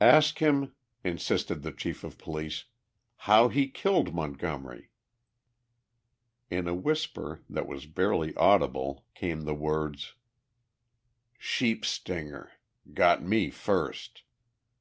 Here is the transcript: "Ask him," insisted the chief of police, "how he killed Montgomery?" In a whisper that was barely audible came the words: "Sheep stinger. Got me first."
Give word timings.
"Ask 0.00 0.38
him," 0.38 0.76
insisted 1.02 1.62
the 1.64 1.72
chief 1.72 2.04
of 2.04 2.16
police, 2.16 2.66
"how 3.26 3.48
he 3.48 3.66
killed 3.66 4.14
Montgomery?" 4.14 4.92
In 6.48 6.68
a 6.68 6.76
whisper 6.76 7.42
that 7.50 7.66
was 7.66 7.84
barely 7.86 8.32
audible 8.36 9.04
came 9.16 9.40
the 9.40 9.56
words: 9.56 10.14
"Sheep 11.40 11.84
stinger. 11.84 12.52
Got 12.94 13.24
me 13.24 13.50
first." 13.50 14.22